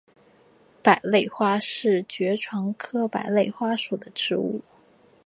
[0.81, 4.61] 百簕花是爵床科百簕花属的植物。